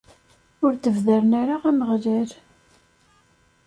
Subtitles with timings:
[0.65, 2.29] Ur d-beddren ara Ameɣlal.